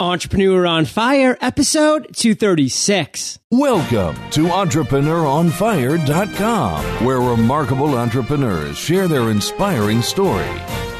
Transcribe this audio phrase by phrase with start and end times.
[0.00, 3.38] Entrepreneur on Fire, episode 236.
[3.52, 10.50] Welcome to EntrepreneurOnFire.com, where remarkable entrepreneurs share their inspiring story.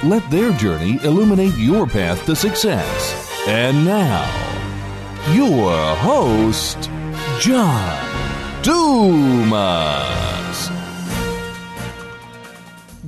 [0.05, 3.45] Let their journey illuminate your path to success.
[3.49, 4.23] And now,
[5.33, 6.89] your host,
[7.41, 10.71] John Dumas.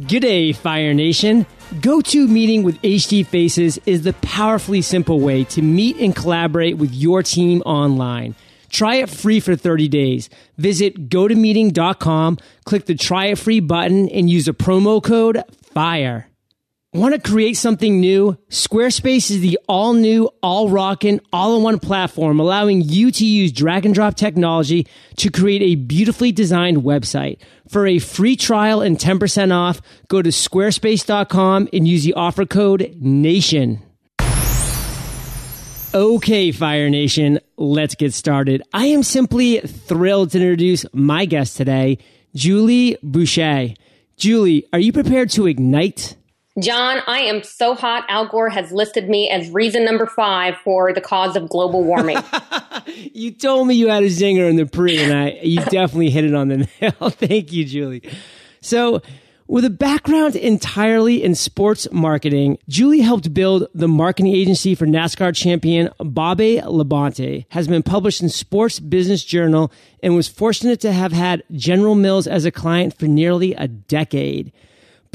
[0.00, 1.46] G'day, Fire Nation.
[1.80, 7.22] GoToMeeting with HD Faces is the powerfully simple way to meet and collaborate with your
[7.22, 8.34] team online.
[8.70, 10.30] Try it free for 30 days.
[10.56, 15.42] Visit gotomeeting.com, click the try it free button, and use a promo code
[15.74, 16.28] FIRE.
[16.92, 18.38] Want to create something new?
[18.48, 23.52] Squarespace is the all new, all rockin', all in one platform, allowing you to use
[23.52, 24.86] drag and drop technology
[25.16, 27.38] to create a beautifully designed website.
[27.68, 32.96] For a free trial and 10% off, go to squarespace.com and use the offer code
[33.00, 33.82] NATION.
[35.92, 38.62] Okay, Fire Nation, let's get started.
[38.72, 41.98] I am simply thrilled to introduce my guest today,
[42.34, 43.76] Julie Busha.
[44.16, 46.16] Julie, are you prepared to ignite?
[46.58, 48.06] John, I am so hot.
[48.08, 52.16] Al Gore has listed me as reason number five for the cause of global warming.
[52.86, 56.24] you told me you had a zinger in the pre, and I you definitely hit
[56.24, 57.10] it on the nail.
[57.10, 58.02] Thank you, Julie.
[58.62, 59.02] So,
[59.46, 65.36] with a background entirely in sports marketing, Julie helped build the marketing agency for NASCAR
[65.36, 69.70] champion Bobby Labonte, has been published in Sports Business Journal,
[70.02, 74.52] and was fortunate to have had General Mills as a client for nearly a decade.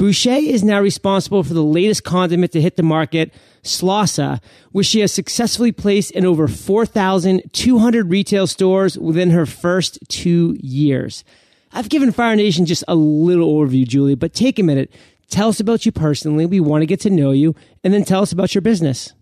[0.02, 4.98] Busha is now responsible for the latest condiment to hit the market, Slawsa, which she
[4.98, 11.22] has successfully placed in over 4,200 retail stores within her first two years.
[11.72, 14.90] I've given Fire Nation just a little overview, Julie, but take a minute.
[15.30, 16.46] Tell us about you personally.
[16.46, 19.12] We want to get to know you, and then tell us about your business.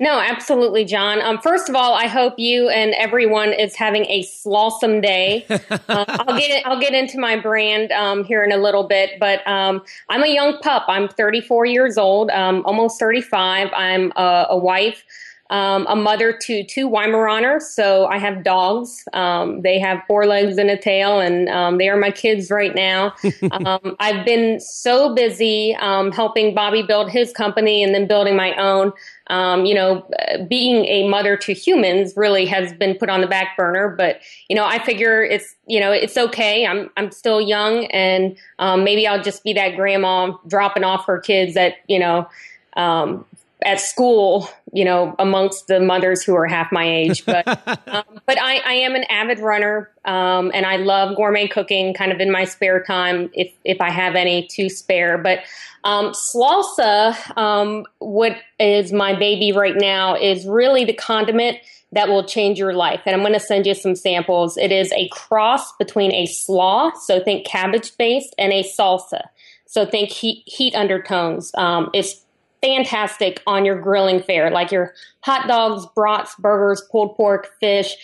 [0.00, 1.20] No, absolutely, John.
[1.20, 5.46] Um, first of all, I hope you and everyone is having a slawsome day.
[5.88, 9.46] Uh, I'll get I'll get into my brand um, here in a little bit, but
[9.46, 10.84] um, I'm a young pup.
[10.86, 13.68] I'm 34 years old, um, almost 35.
[13.74, 15.04] I'm a, a wife.
[15.50, 19.04] Um, a mother to two Weimaraners, so I have dogs.
[19.14, 22.74] Um, they have four legs and a tail, and um, they are my kids right
[22.74, 23.14] now.
[23.50, 28.54] Um, I've been so busy um, helping Bobby build his company and then building my
[28.56, 28.92] own.
[29.28, 30.08] Um, you know,
[30.48, 33.94] being a mother to humans really has been put on the back burner.
[33.96, 36.66] But you know, I figure it's you know it's okay.
[36.66, 41.56] I'm I'm still young, and maybe I'll just be that grandma dropping off her kids
[41.56, 42.28] at you know
[42.78, 43.24] um,
[43.64, 47.24] at school, you know, amongst the mothers who are half my age.
[47.26, 47.46] But
[47.88, 52.12] um, but I, I, am an avid runner, um, and I love gourmet cooking, kind
[52.12, 55.18] of in my spare time, if if I have any to spare.
[55.18, 55.40] But
[55.84, 61.58] um, Slawsa, um, what is my baby right now, is really the condiment
[61.92, 63.00] that will change your life.
[63.06, 64.56] And I'm going to send you some samples.
[64.58, 69.22] It is a cross between a slaw, so think cabbage based, and a salsa.
[69.66, 71.50] So think heat, heat undertones.
[71.54, 72.24] Um, it's
[72.60, 77.96] fantastic on your grilling fare, like your hot dogs, brats, burgers, pulled pork, fish.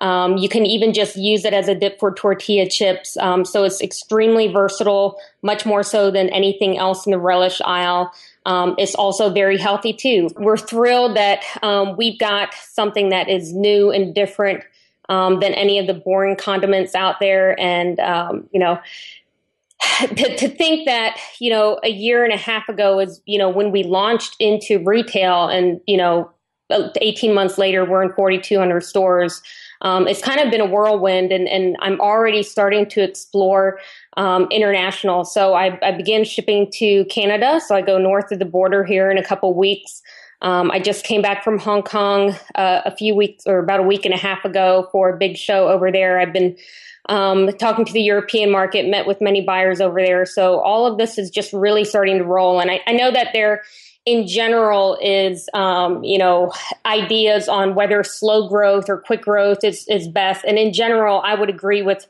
[0.00, 3.16] Um, you can even just use it as a dip for tortilla chips.
[3.18, 8.12] Um, so it's extremely versatile, much more so than anything else in the relish aisle.
[8.44, 10.28] Um, it's also very healthy too.
[10.36, 14.64] We're thrilled that um, we've got something that is new and different
[15.08, 17.58] um, than any of the boring condiments out there.
[17.60, 18.80] And, um, you know,
[20.00, 23.48] to, to, think that you know a year and a half ago is you know
[23.48, 26.30] when we launched into retail and you know
[26.70, 29.42] 18 months later we're in 4200 stores.
[29.82, 33.80] Um, it's kind of been a whirlwind and, and i'm already starting to explore
[34.16, 35.24] um, international.
[35.24, 37.60] So I, I began shipping to canada.
[37.66, 40.02] So i go north of the border here in a couple weeks
[40.42, 43.84] um, i just came back from hong kong uh, a few weeks or about a
[43.84, 46.56] week and a half ago for a big show over there i've been
[47.08, 50.24] um, talking to the European market, met with many buyers over there.
[50.24, 52.60] So all of this is just really starting to roll.
[52.60, 53.62] And I, I know that there,
[54.06, 56.52] in general, is um, you know
[56.86, 60.44] ideas on whether slow growth or quick growth is is best.
[60.44, 62.06] And in general, I would agree with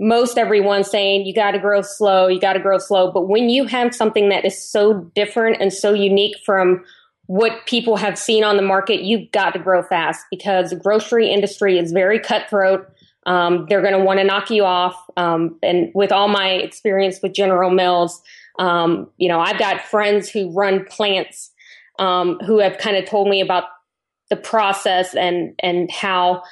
[0.00, 3.12] most everyone saying you got to grow slow, you got to grow slow.
[3.12, 6.84] But when you have something that is so different and so unique from
[7.26, 11.30] what people have seen on the market, you've got to grow fast because the grocery
[11.30, 12.86] industry is very cutthroat.
[13.26, 14.94] Um, they're going to want to knock you off.
[15.16, 18.20] Um, and with all my experience with General Mills,
[18.58, 21.50] um, you know, I've got friends who run plants
[21.98, 23.64] um, who have kind of told me about
[24.30, 26.42] the process and and how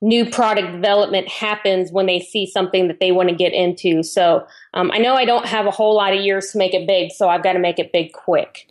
[0.00, 4.02] new product development happens when they see something that they want to get into.
[4.02, 4.44] So
[4.74, 7.12] um, I know I don't have a whole lot of years to make it big,
[7.12, 8.68] so I've got to make it big quick.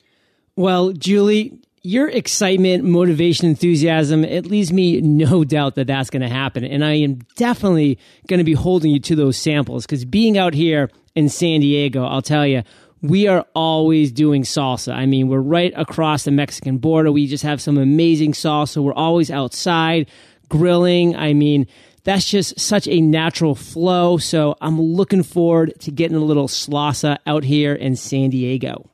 [0.61, 6.29] Well, Julie, your excitement, motivation, enthusiasm, it leaves me no doubt that that's going to
[6.29, 6.63] happen.
[6.63, 7.97] And I am definitely
[8.27, 12.05] going to be holding you to those samples because being out here in San Diego,
[12.05, 12.61] I'll tell you,
[13.01, 14.93] we are always doing salsa.
[14.93, 17.11] I mean, we're right across the Mexican border.
[17.11, 18.83] We just have some amazing salsa.
[18.83, 20.11] We're always outside
[20.47, 21.15] grilling.
[21.15, 21.65] I mean,
[22.03, 24.19] that's just such a natural flow.
[24.19, 28.90] So I'm looking forward to getting a little salsa out here in San Diego.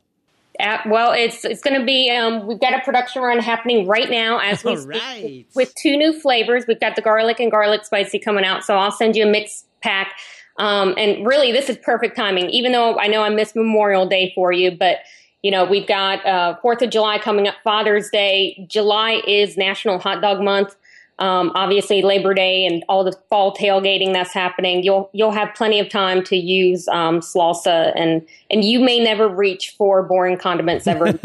[0.59, 2.09] At, well, it's it's going to be.
[2.09, 5.45] Um, we've got a production run happening right now as we speak right.
[5.55, 6.65] with two new flavors.
[6.67, 9.65] We've got the garlic and garlic spicy coming out, so I'll send you a mix
[9.81, 10.15] pack.
[10.57, 12.49] Um, and really, this is perfect timing.
[12.49, 14.97] Even though I know I missed Memorial Day for you, but
[15.43, 18.65] you know we've got uh, Fourth of July coming up, Father's Day.
[18.67, 20.75] July is National Hot Dog Month.
[21.19, 25.79] Um, obviously, Labor Day and all the fall tailgating that's happening, you'll you'll have plenty
[25.79, 30.85] of time to use um, Slawsa, and and you may never reach for boring condiments
[30.85, 31.19] ever.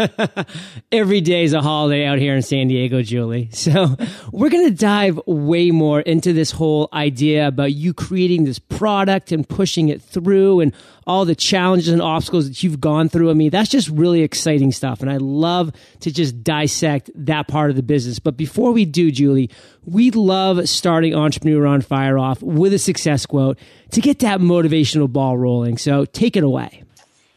[0.93, 3.51] Every day is a holiday out here in San Diego, Julie.
[3.53, 3.97] So
[4.33, 9.47] we're gonna dive way more into this whole idea about you creating this product and
[9.47, 10.75] pushing it through, and
[11.07, 13.31] all the challenges and obstacles that you've gone through.
[13.31, 15.01] I mean, that's just really exciting stuff.
[15.01, 18.19] And I love to just dissect that part of the business.
[18.19, 19.51] But before we do, Julie,
[19.85, 23.59] we love starting Entrepreneur on Fire off with a success quote
[23.91, 25.79] to get that motivational ball rolling.
[25.79, 26.83] So take it away.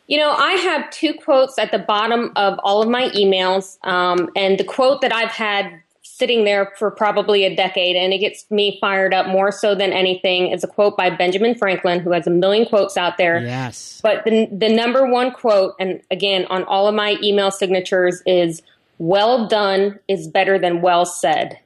[0.07, 3.77] You know, I have two quotes at the bottom of all of my emails.
[3.83, 5.81] Um, and the quote that I've had
[6.17, 9.91] sitting there for probably a decade and it gets me fired up more so than
[9.91, 13.39] anything is a quote by Benjamin Franklin who has a million quotes out there.
[13.39, 13.99] Yes.
[14.01, 18.61] But the the number one quote and again on all of my email signatures is
[18.97, 21.59] well done is better than well said.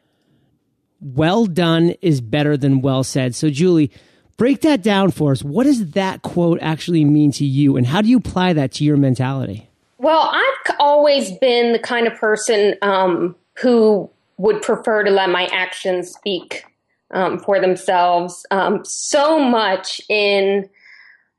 [1.00, 3.36] Well done is better than well said.
[3.36, 3.92] So Julie,
[4.38, 5.44] break that down for us.
[5.44, 8.84] What does that quote actually mean to you and how do you apply that to
[8.84, 9.70] your mentality?
[10.00, 15.48] Well, I've always been the kind of person um, who would prefer to let my
[15.52, 16.64] actions speak
[17.12, 18.46] um, for themselves.
[18.52, 20.70] Um, so much in,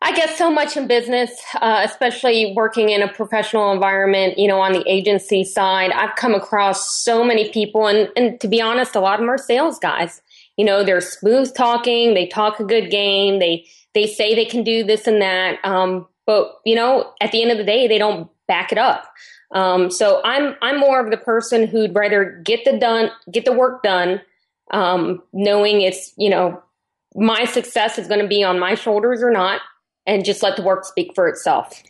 [0.03, 1.31] I guess, so much in business,
[1.63, 6.35] uh, especially working in a professional environment, you know, on the agency side, I've come
[6.35, 9.79] across so many people, and, and to be honest, a lot of them are sales
[9.79, 10.21] guys.
[10.59, 14.63] You know, they're smooth talking, they talk a good game, they they say they can
[14.63, 17.99] do this and that, um, but you know, at the end of the day, they
[17.99, 19.11] don't back it up.
[19.53, 23.53] Um, so I'm I'm more of the person who'd rather get the done get the
[23.53, 24.21] work done,
[24.71, 26.63] um, knowing it's you know
[27.15, 29.61] my success is going to be on my shoulders or not,
[30.07, 31.83] and just let the work speak for itself.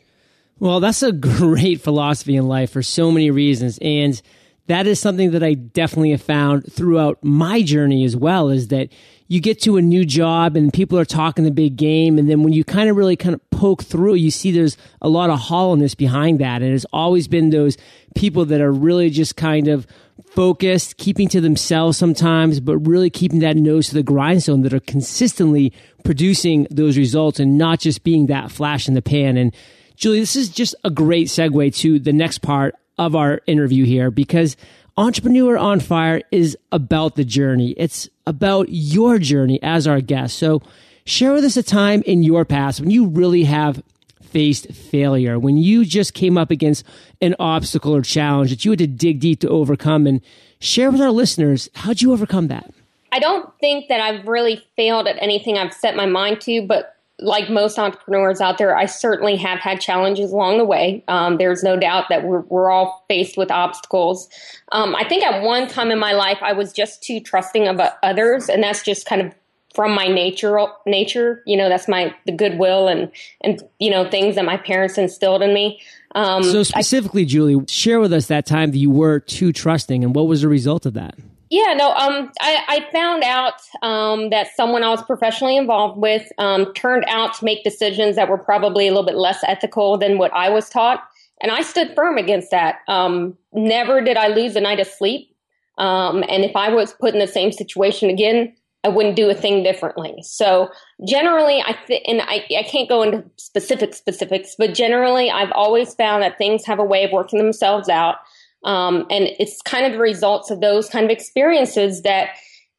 [0.58, 4.20] Well, that's a great philosophy in life for so many reasons, and
[4.66, 8.48] that is something that I definitely have found throughout my journey as well.
[8.48, 8.88] Is that
[9.30, 12.18] you get to a new job and people are talking the big game.
[12.18, 15.08] And then when you kind of really kind of poke through, you see there's a
[15.08, 16.62] lot of hollowness behind that.
[16.62, 17.76] And it's always been those
[18.16, 19.86] people that are really just kind of
[20.32, 24.80] focused, keeping to themselves sometimes, but really keeping that nose to the grindstone that are
[24.80, 25.72] consistently
[26.04, 29.36] producing those results and not just being that flash in the pan.
[29.36, 29.54] And
[29.94, 34.10] Julie, this is just a great segue to the next part of our interview here
[34.10, 34.56] because
[34.98, 37.70] Entrepreneur on Fire is about the journey.
[37.78, 40.36] It's about your journey as our guest.
[40.36, 40.60] So
[41.06, 43.82] share with us a time in your past when you really have
[44.22, 46.84] faced failure, when you just came up against
[47.22, 50.20] an obstacle or challenge that you had to dig deep to overcome and
[50.60, 52.70] share with our listeners, how'd you overcome that?
[53.12, 56.96] I don't think that I've really failed at anything I've set my mind to, but
[57.22, 61.04] like most entrepreneurs out there, I certainly have had challenges along the way.
[61.08, 64.28] Um, there's no doubt that we're, we're all faced with obstacles.
[64.72, 67.80] Um, I think at one time in my life, I was just too trusting of
[68.02, 69.34] others, and that's just kind of
[69.74, 70.58] from my nature.
[70.86, 73.10] Nature, you know, that's my the goodwill and
[73.42, 75.80] and you know things that my parents instilled in me.
[76.14, 80.02] Um, so specifically, I, Julie, share with us that time that you were too trusting,
[80.04, 81.14] and what was the result of that?
[81.50, 86.30] Yeah, no, um, I, I found out um, that someone I was professionally involved with
[86.38, 90.16] um, turned out to make decisions that were probably a little bit less ethical than
[90.16, 91.02] what I was taught.
[91.42, 92.76] And I stood firm against that.
[92.86, 95.34] Um, never did I lose a night of sleep.
[95.76, 98.54] Um, and if I was put in the same situation again,
[98.84, 100.14] I wouldn't do a thing differently.
[100.22, 100.68] So
[101.06, 105.94] generally, I th- and I, I can't go into specific specifics, but generally, I've always
[105.94, 108.16] found that things have a way of working themselves out.
[108.64, 112.30] Um, and it's kind of the results of those kind of experiences that,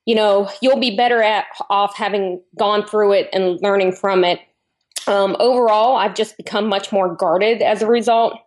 [0.06, 4.40] you know, you'll be better at off having gone through it and learning from it.
[5.08, 8.38] Um, overall, I've just become much more guarded as a result.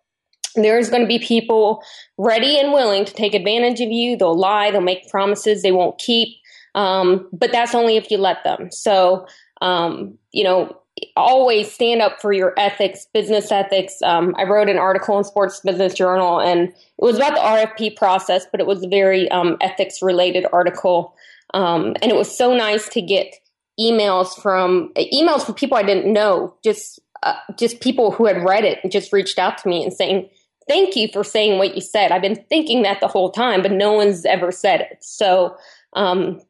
[0.54, 1.82] There's going to be people
[2.16, 4.16] ready and willing to take advantage of you.
[4.16, 6.28] They'll lie, they'll make promises they won't keep.
[6.76, 8.70] Um, but that's only if you let them.
[8.70, 9.26] So,
[9.60, 10.76] um, you know,
[11.16, 14.00] always stand up for your ethics, business ethics.
[14.02, 17.96] Um, I wrote an article in Sports Business Journal, and it was about the RFP
[17.96, 21.14] process, but it was a very um, ethics related article.
[21.52, 23.34] Um, and it was so nice to get
[23.78, 28.64] emails from emails from people I didn't know, just uh, just people who had read
[28.64, 30.28] it and just reached out to me and saying,
[30.68, 32.12] "Thank you for saying what you said.
[32.12, 35.56] I've been thinking that the whole time, but no one's ever said it." So
[35.94, 36.40] um,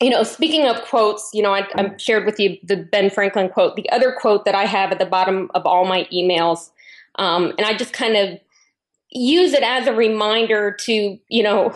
[0.00, 3.48] you know, speaking of quotes, you know, I, I, shared with you the Ben Franklin
[3.48, 3.74] quote.
[3.74, 6.70] The other quote that I have at the bottom of all my emails,
[7.16, 8.38] um, and I just kind of
[9.10, 11.74] use it as a reminder to, you know,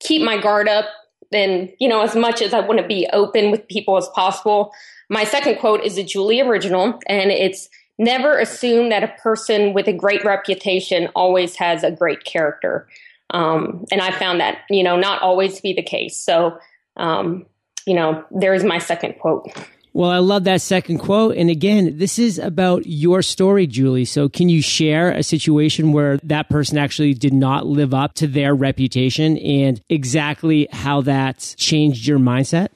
[0.00, 0.86] keep my guard up
[1.32, 4.72] and, you know, as much as I want to be open with people as possible.
[5.08, 9.88] My second quote is a Julie original, and it's never assume that a person with
[9.88, 12.86] a great reputation always has a great character.
[13.30, 16.16] Um, and I found that, you know, not always to be the case.
[16.16, 16.58] So,
[16.96, 17.46] um,
[17.86, 19.48] you know, there's my second quote.
[19.96, 21.38] Well, I love that second quote.
[21.38, 24.04] And again, this is about your story, Julie.
[24.04, 28.26] So can you share a situation where that person actually did not live up to
[28.26, 32.68] their reputation and exactly how that changed your mindset?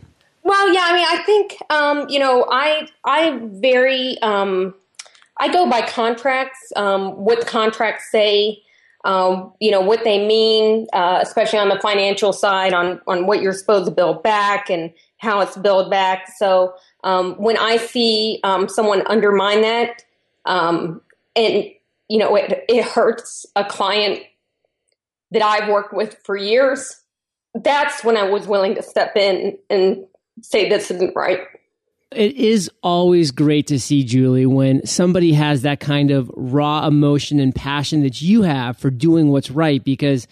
[0.44, 4.74] Well, yeah, I mean, I think, um, you know, I, I very, um,
[5.38, 8.62] I go by contracts, um, what contracts say,
[9.04, 13.40] um, you know what they mean, uh, especially on the financial side, on on what
[13.40, 16.28] you're supposed to build back and how it's built back.
[16.36, 20.04] So um, when I see um, someone undermine that,
[20.44, 21.00] um,
[21.34, 21.64] and
[22.08, 24.22] you know it, it hurts a client
[25.30, 27.02] that I've worked with for years,
[27.54, 30.04] that's when I was willing to step in and
[30.42, 31.40] say this isn't right.
[32.12, 37.38] It is always great to see, Julie, when somebody has that kind of raw emotion
[37.38, 40.26] and passion that you have for doing what's right because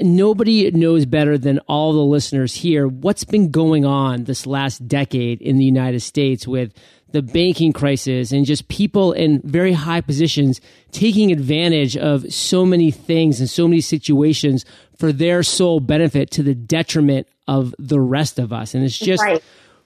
[0.00, 5.40] nobody knows better than all the listeners here what's been going on this last decade
[5.40, 6.72] in the United States with
[7.12, 12.90] the banking crisis and just people in very high positions taking advantage of so many
[12.90, 14.64] things and so many situations
[14.98, 18.74] for their sole benefit to the detriment of the rest of us.
[18.74, 19.22] And it's just.
[19.22, 19.42] Right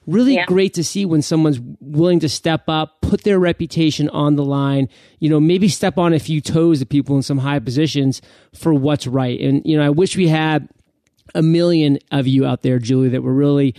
[0.08, 0.46] really yeah.
[0.46, 4.88] great to see when someone's willing to step up, put their reputation on the line,
[5.18, 8.22] you know, maybe step on a few toes of people in some high positions
[8.54, 9.38] for what's right.
[9.38, 10.68] And, you know, I wish we had
[11.34, 13.74] a million of you out there, Julie, that were really,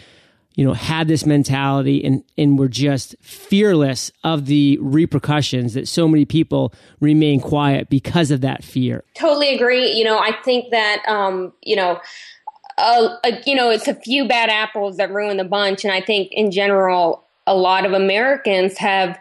[0.54, 6.08] you know, had this mentality and, and were just fearless of the repercussions that so
[6.08, 9.04] many people remain quiet because of that fear.
[9.16, 9.94] Totally agree.
[9.94, 12.00] You know, I think that, um, you know,
[12.80, 15.84] uh, you know, it's a few bad apples that ruin the bunch.
[15.84, 19.20] And I think in general, a lot of Americans have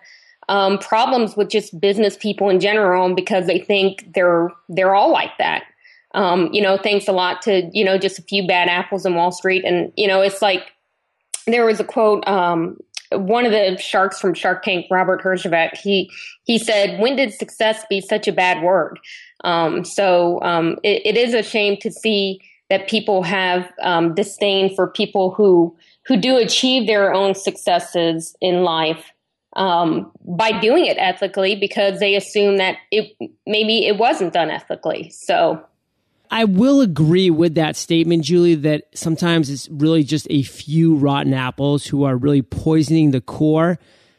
[0.49, 5.37] um, problems with just business people in general because they think they're they're all like
[5.39, 5.65] that.
[6.15, 9.15] Um, you know, thanks a lot to you know just a few bad apples in
[9.15, 10.73] Wall Street, and you know, it's like
[11.47, 12.27] there was a quote.
[12.27, 12.79] Um,
[13.11, 16.11] one of the sharks from Shark Tank, Robert Herjavec, he
[16.45, 18.99] he said, "When did success be such a bad word?"
[19.45, 24.75] Um, so um, it, it is a shame to see that people have um, disdain
[24.75, 29.13] for people who who do achieve their own successes in life
[29.57, 35.11] um, by doing it ethically because they assume that it maybe it wasn't done ethically.
[35.11, 35.65] So.
[36.31, 41.33] I will agree with that statement, Julie, that sometimes it's really just a few rotten
[41.33, 43.79] apples who are really poisoning the core.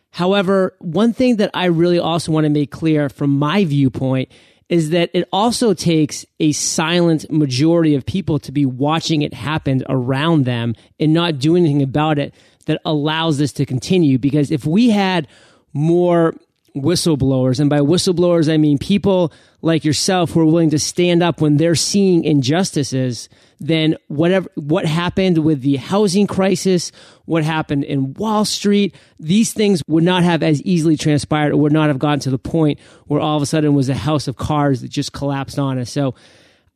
[0.09, 4.29] However, one thing that I really also want to make clear from my viewpoint
[4.69, 9.83] is that it also takes a silent majority of people to be watching it happen
[9.89, 12.33] around them and not do anything about it
[12.67, 14.19] that allows this to continue.
[14.19, 15.27] Because if we had
[15.73, 16.35] more
[16.75, 19.33] whistleblowers, and by whistleblowers, I mean people
[19.63, 23.27] like yourself who are willing to stand up when they're seeing injustices,
[23.59, 26.91] then whatever, what happened with the housing crisis,
[27.25, 31.73] what happened in Wall Street, these things would not have as easily transpired or would
[31.73, 34.37] not have gotten to the point where all of a sudden was a house of
[34.37, 35.91] cards that just collapsed on us.
[35.91, 36.15] So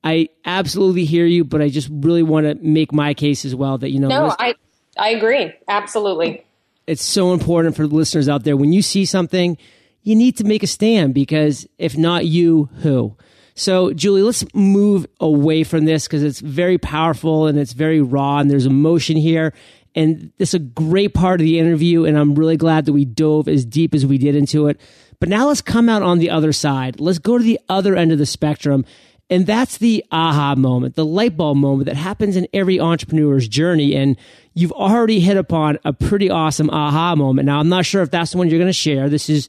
[0.03, 3.77] I absolutely hear you, but I just really want to make my case as well
[3.77, 4.55] that, you know, no, I,
[4.97, 5.53] I agree.
[5.67, 6.45] Absolutely.
[6.85, 8.57] It's so important for the listeners out there.
[8.57, 9.57] When you see something,
[10.01, 13.15] you need to make a stand because if not you, who?
[13.55, 18.39] So, Julie, let's move away from this because it's very powerful and it's very raw
[18.39, 19.53] and there's emotion here.
[19.95, 22.05] And it's a great part of the interview.
[22.05, 24.81] And I'm really glad that we dove as deep as we did into it.
[25.19, 27.00] But now let's come out on the other side.
[27.00, 28.86] Let's go to the other end of the spectrum.
[29.29, 33.95] And that's the aha moment, the light bulb moment that happens in every entrepreneur's journey.
[33.95, 34.17] And
[34.53, 37.45] you've already hit upon a pretty awesome aha moment.
[37.45, 39.10] Now, I'm not sure if that's the one you're going to share.
[39.10, 39.48] This is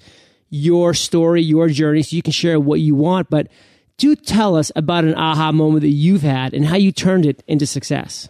[0.51, 3.29] your story, your journey, so you can share what you want.
[3.31, 3.49] But
[3.97, 7.43] do tell us about an aha moment that you've had and how you turned it
[7.47, 8.29] into success.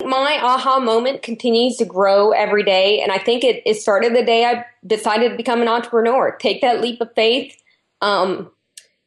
[0.00, 3.00] my aha moment continues to grow every day.
[3.00, 6.60] And I think it, it started the day I decided to become an entrepreneur, take
[6.62, 7.56] that leap of faith.
[8.00, 8.50] Um,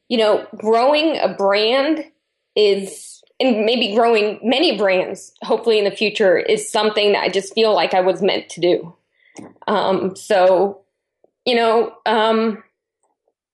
[0.07, 2.05] you know, growing a brand
[2.55, 7.53] is, and maybe growing many brands, hopefully in the future, is something that I just
[7.53, 8.95] feel like I was meant to do.
[9.67, 10.81] Um, so,
[11.45, 12.63] you know, um,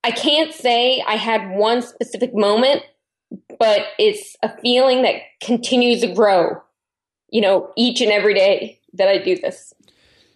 [0.02, 2.82] I can't say I had one specific moment,
[3.58, 6.62] but it's a feeling that continues to grow,
[7.28, 9.74] you know, each and every day that I do this.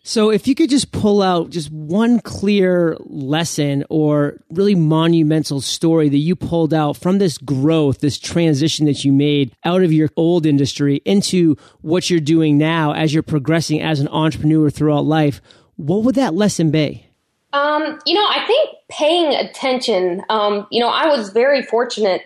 [0.07, 6.11] So, if you could just pull out just one clear lesson or really monumental story
[6.11, 10.11] that you pulled out from this growth, this transition that you made out of your
[10.15, 15.41] old industry into what you're doing now as you're progressing as an entrepreneur throughout life,
[15.77, 17.07] what would that lesson be?
[17.55, 22.23] Um, you know, I think paying attention, um, you know, I was very fortunate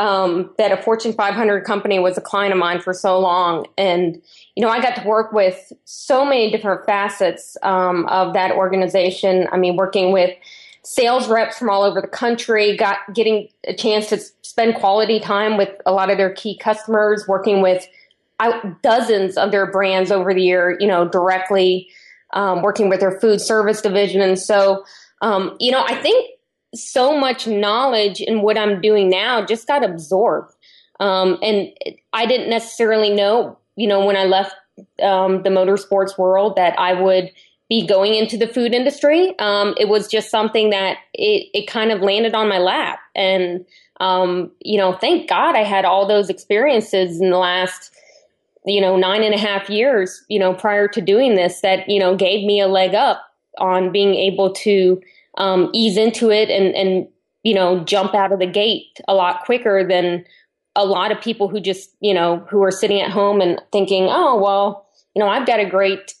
[0.00, 3.66] um, that a Fortune 500 company was a client of mine for so long.
[3.78, 4.20] And,
[4.56, 9.46] you know, I got to work with so many different facets um, of that organization.
[9.52, 10.36] I mean, working with
[10.82, 15.56] sales reps from all over the country, got getting a chance to spend quality time
[15.56, 17.86] with a lot of their key customers, working with
[18.82, 21.88] dozens of their brands over the year, you know, directly
[22.34, 24.20] um, working with their food service division.
[24.20, 24.84] And so,
[25.22, 26.30] um, you know, I think
[26.74, 30.52] so much knowledge in what I'm doing now just got absorbed.
[31.00, 31.68] Um, and
[32.12, 34.54] I didn't necessarily know, you know, when I left
[35.02, 37.30] um, the motorsports world that I would
[37.68, 39.34] be going into the food industry.
[39.38, 42.98] Um, it was just something that it, it kind of landed on my lap.
[43.14, 43.64] And,
[44.00, 47.93] um, you know, thank God I had all those experiences in the last
[48.64, 51.98] you know, nine and a half years, you know, prior to doing this that, you
[51.98, 53.22] know, gave me a leg up
[53.58, 55.00] on being able to
[55.36, 57.08] um, ease into it and, and,
[57.42, 60.24] you know, jump out of the gate a lot quicker than
[60.76, 64.08] a lot of people who just, you know, who are sitting at home and thinking,
[64.08, 66.14] oh, well, you know, I've got a great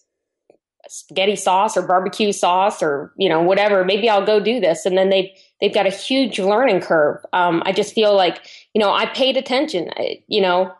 [0.86, 3.84] spaghetti sauce or barbecue sauce or, you know, whatever.
[3.84, 4.84] Maybe I'll go do this.
[4.84, 7.24] And then they've, they've got a huge learning curve.
[7.32, 10.72] Um, I just feel like, you know, I paid attention, I, you know,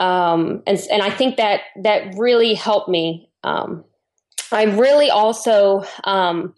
[0.00, 3.28] um, and and I think that that really helped me.
[3.44, 3.84] Um,
[4.50, 6.54] I really also um,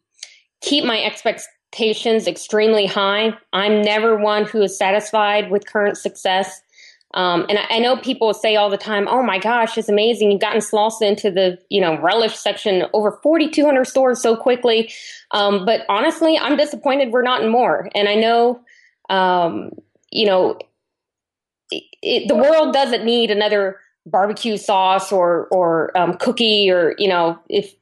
[0.61, 3.35] keep my expectations extremely high.
[3.53, 6.63] I'm never one who is satisfied with current success.
[7.15, 10.31] Um, and I, I, know people say all the time, "Oh my gosh, it's amazing!
[10.31, 14.91] You've gotten Slawsa into the you know relish section over 4,200 stores so quickly."
[15.33, 17.91] Um, but honestly, I'm disappointed we're not in more.
[17.95, 18.61] And I know,
[19.11, 19.73] um,
[20.11, 20.59] you know,
[22.03, 27.39] it, the world doesn't need another barbecue sauce or or um, cookie or you know
[27.49, 27.75] if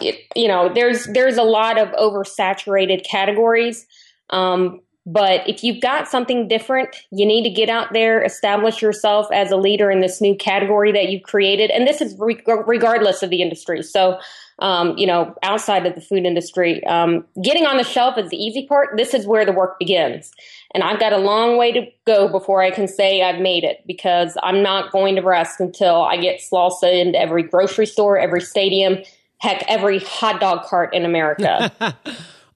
[0.00, 3.86] it, you know there's there's a lot of oversaturated categories
[4.30, 9.26] um, but if you've got something different you need to get out there establish yourself
[9.32, 13.22] as a leader in this new category that you've created and this is re- regardless
[13.22, 14.18] of the industry so
[14.58, 16.84] um, you know, outside of the food industry.
[16.86, 18.96] Um, getting on the shelf is the easy part.
[18.96, 20.30] This is where the work begins.
[20.74, 23.84] And I've got a long way to go before I can say I've made it
[23.86, 28.40] because I'm not going to rest until I get Slawsa into every grocery store, every
[28.40, 28.98] stadium,
[29.38, 31.72] heck, every hot dog cart in America.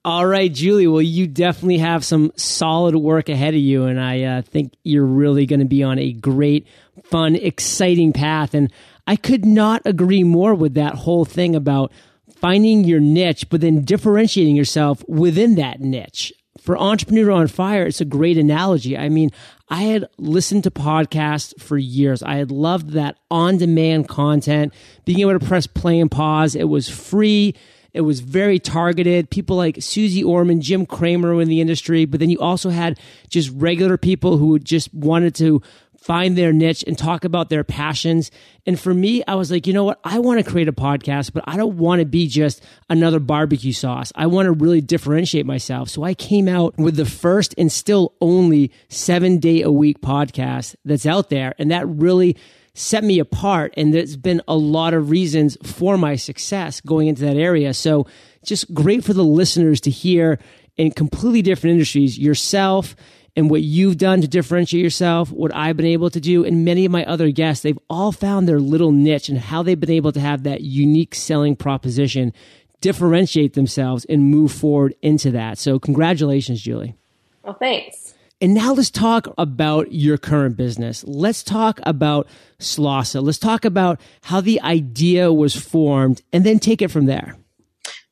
[0.04, 0.86] All right, Julie.
[0.86, 5.04] Well, you definitely have some solid work ahead of you, and I uh, think you're
[5.04, 6.66] really going to be on a great,
[7.04, 8.54] fun, exciting path.
[8.54, 8.72] And
[9.06, 11.92] I could not agree more with that whole thing about
[12.40, 16.32] finding your niche, but then differentiating yourself within that niche.
[16.60, 18.96] For Entrepreneur on Fire, it's a great analogy.
[18.96, 19.30] I mean,
[19.68, 22.22] I had listened to podcasts for years.
[22.22, 26.54] I had loved that on demand content, being able to press play and pause.
[26.54, 27.54] It was free.
[27.92, 29.30] It was very targeted.
[29.30, 33.50] People like Susie Orman, Jim Cramer in the industry, but then you also had just
[33.54, 35.62] regular people who just wanted to
[36.00, 38.30] find their niche and talk about their passions.
[38.66, 40.00] And for me, I was like, you know what?
[40.02, 43.72] I want to create a podcast, but I don't want to be just another barbecue
[43.72, 44.10] sauce.
[44.14, 45.90] I want to really differentiate myself.
[45.90, 50.74] So I came out with the first and still only seven day a week podcast
[50.84, 51.54] that's out there.
[51.58, 52.36] And that really
[52.72, 53.74] set me apart.
[53.76, 57.74] And there's been a lot of reasons for my success going into that area.
[57.74, 58.06] So
[58.42, 60.38] just great for the listeners to hear
[60.78, 62.96] in completely different industries yourself
[63.36, 66.84] and what you've done to differentiate yourself, what I've been able to do, and many
[66.84, 70.12] of my other guests, they've all found their little niche and how they've been able
[70.12, 72.32] to have that unique selling proposition,
[72.80, 75.58] differentiate themselves, and move forward into that.
[75.58, 76.94] So, congratulations, Julie.
[77.42, 78.14] Well, thanks.
[78.42, 81.04] And now let's talk about your current business.
[81.06, 82.26] Let's talk about
[82.58, 83.22] Slawsa.
[83.22, 87.36] Let's talk about how the idea was formed and then take it from there.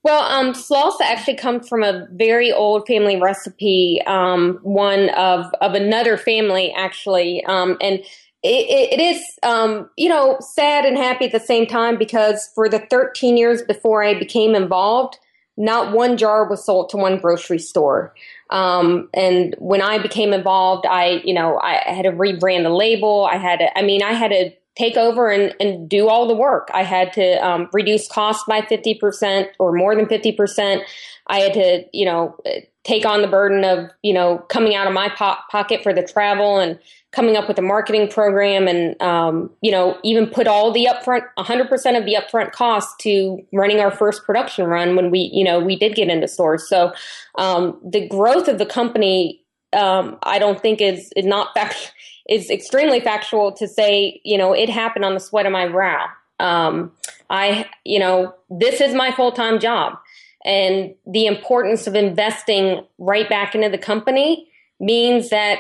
[0.05, 5.75] Well, um, Slawsa actually comes from a very old family recipe, um, one of, of
[5.75, 7.45] another family, actually.
[7.45, 8.01] Um, and
[8.45, 12.69] it, it is, um, you know, sad and happy at the same time because for
[12.69, 15.19] the 13 years before I became involved,
[15.57, 18.15] not one jar was sold to one grocery store.
[18.51, 23.29] Um, and when I became involved, I, you know, I had to rebrand the label.
[23.31, 26.35] I had to, I mean, I had to take over and, and do all the
[26.35, 26.71] work.
[26.73, 30.83] I had to um, reduce costs by 50% or more than 50%.
[31.27, 32.37] I had to, you know,
[32.85, 36.03] take on the burden of, you know, coming out of my po- pocket for the
[36.03, 36.79] travel and
[37.11, 41.23] coming up with a marketing program and, um, you know, even put all the upfront,
[41.39, 45.59] 100% of the upfront costs to running our first production run when we, you know,
[45.59, 46.69] we did get into stores.
[46.69, 46.93] So
[47.37, 51.93] um, the growth of the company, um, I don't think is, is not fact,
[52.29, 56.07] is extremely factual to say, you know, it happened on the sweat of my brow.
[56.41, 56.93] Um,
[57.31, 59.99] I, you know, this is my full time job
[60.45, 64.49] and the importance of investing right back into the company
[64.81, 65.59] means that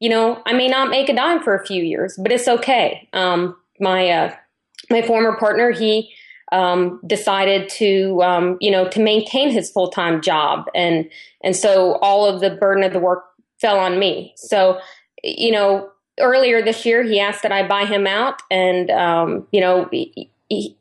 [0.00, 3.08] you know I may not make a dime for a few years, but it's okay.
[3.12, 4.34] Um, my uh,
[4.90, 6.12] my former partner he
[6.52, 11.08] um, decided to um, you know to maintain his full time job, and
[11.42, 13.24] and so all of the burden of the work
[13.60, 14.34] fell on me.
[14.36, 14.80] So
[15.22, 15.88] you know
[16.20, 19.88] earlier this year he asked that I buy him out, and um, you know.
[19.90, 20.30] He,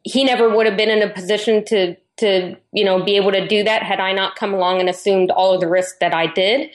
[0.04, 3.48] he never would have been in a position to to you know be able to
[3.48, 6.28] do that had I not come along and assumed all of the risk that I
[6.28, 6.70] did.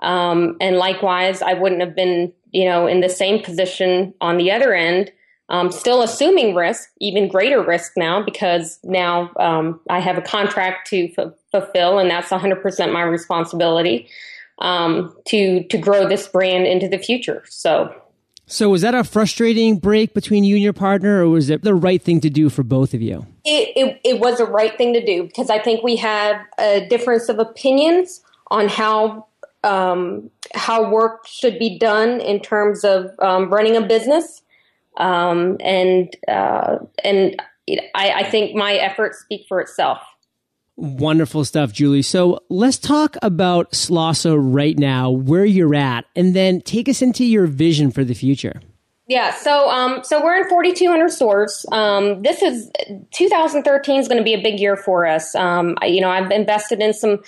[0.00, 4.50] Um, and likewise, I wouldn't have been you know in the same position on the
[4.50, 5.12] other end,
[5.48, 10.88] um, still assuming risk, even greater risk now because now um, I have a contract
[10.88, 14.08] to f- fulfill, and that's 100% my responsibility
[14.58, 17.44] um, to to grow this brand into the future.
[17.48, 17.94] So.
[18.52, 21.74] So was that a frustrating break between you and your partner, or was it the
[21.74, 23.24] right thing to do for both of you?
[23.46, 26.86] It, it, it was the right thing to do because I think we have a
[26.86, 29.24] difference of opinions on how
[29.64, 34.42] um, how work should be done in terms of um, running a business,
[34.98, 37.40] um, and uh, and
[37.94, 40.02] I, I think my efforts speak for itself.
[40.76, 42.02] Wonderful stuff, Julie.
[42.02, 47.24] So let's talk about Slawsa right now, where you're at, and then take us into
[47.24, 48.60] your vision for the future.
[49.06, 51.66] Yeah, so um, so we're in 4,200 stores.
[51.70, 52.70] Um, this is
[53.12, 55.34] 2013 is going to be a big year for us.
[55.34, 57.18] Um, you know, I've invested in some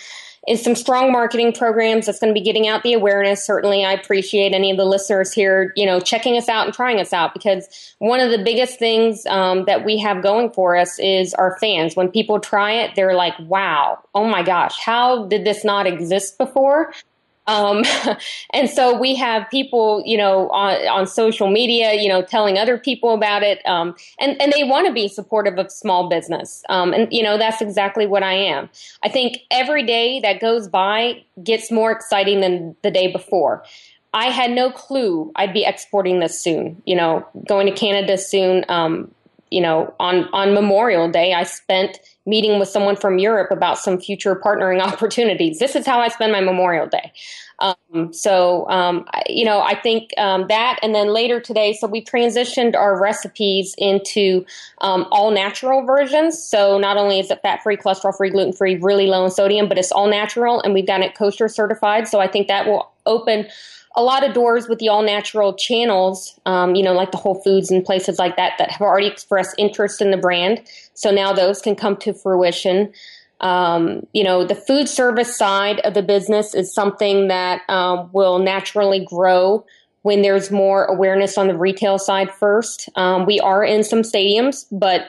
[0.47, 3.45] in some strong marketing programs that's going to be getting out the awareness.
[3.45, 7.01] Certainly, I appreciate any of the listeners here, you know, checking us out and trying
[7.01, 10.99] us out because one of the biggest things um, that we have going for us
[10.99, 11.97] is our fans.
[11.97, 16.39] When people try it, they're like, wow, oh my gosh, how did this not exist
[16.39, 16.93] before?
[17.47, 17.85] Um,
[18.51, 22.79] and so we have people, you know, on, on social media, you know, telling other
[22.79, 23.65] people about it.
[23.67, 26.63] Um, and, and they want to be supportive of small business.
[26.69, 28.69] Um, and, you know, that's exactly what I am.
[29.03, 33.65] I think every day that goes by gets more exciting than the day before.
[34.13, 38.65] I had no clue I'd be exporting this soon, you know, going to Canada soon.
[38.69, 39.13] Um,
[39.51, 44.01] you know, on, on Memorial Day, I spent meeting with someone from Europe about some
[44.01, 45.59] future partnering opportunities.
[45.59, 47.13] This is how I spend my Memorial Day.
[47.61, 52.05] Um, so, um, you know, I think um, that, and then later today, so we
[52.05, 54.45] transitioned our recipes into
[54.81, 56.43] um, all natural versions.
[56.43, 59.69] So not only is it fat free, cholesterol free, gluten free, really low in sodium,
[59.69, 62.09] but it's all natural, and we've got it kosher certified.
[62.09, 63.47] So I think that will open
[63.97, 67.41] a lot of doors with the all natural channels, um, you know, like the Whole
[67.43, 70.63] Foods and places like that that have already expressed interest in the brand.
[70.95, 72.93] So now those can come to fruition.
[73.41, 78.39] Um, you know, the food service side of the business is something that um, will
[78.39, 79.65] naturally grow
[80.03, 82.89] when there's more awareness on the retail side first.
[82.97, 85.07] Um, we are in some stadiums, but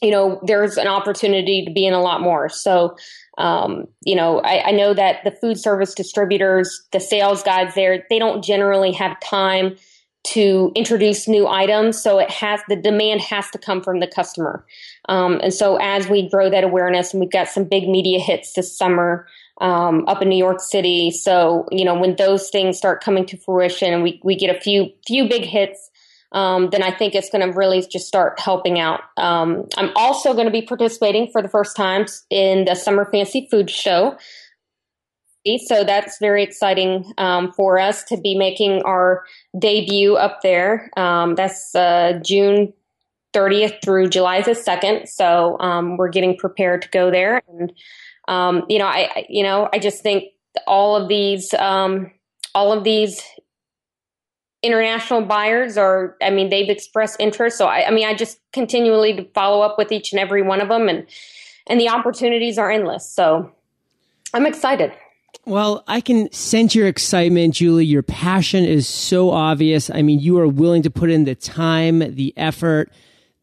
[0.00, 2.48] you know, there's an opportunity to be in a lot more.
[2.48, 2.96] So,
[3.38, 8.04] um, you know, I, I, know that the food service distributors, the sales guys there,
[8.10, 9.76] they don't generally have time
[10.24, 12.00] to introduce new items.
[12.00, 14.64] So it has the demand has to come from the customer.
[15.08, 18.52] Um, and so as we grow that awareness, and we've got some big media hits
[18.52, 19.26] this summer
[19.60, 21.10] um, up in New York City.
[21.10, 24.60] So you know when those things start coming to fruition, and we we get a
[24.60, 25.90] few few big hits.
[26.32, 29.00] Um, then I think it's going to really just start helping out.
[29.16, 33.48] Um, I'm also going to be participating for the first time in the Summer Fancy
[33.50, 34.16] Food Show.
[35.66, 39.24] So that's very exciting um, for us to be making our
[39.58, 40.88] debut up there.
[40.96, 42.72] Um, that's uh, June
[43.34, 45.08] 30th through July the 2nd.
[45.08, 47.42] So um, we're getting prepared to go there.
[47.48, 47.72] And,
[48.28, 50.24] um, you know, I, you know, I just think
[50.66, 53.20] all of these, all of these
[54.62, 57.58] international buyers are, I mean, they've expressed interest.
[57.58, 60.68] So I, I mean, I just continually follow up with each and every one of
[60.68, 61.06] them and,
[61.66, 63.08] and the opportunities are endless.
[63.08, 63.50] So
[64.32, 64.92] I'm excited.
[65.44, 67.86] Well, I can sense your excitement, Julie.
[67.86, 69.90] Your passion is so obvious.
[69.90, 72.92] I mean, you are willing to put in the time, the effort,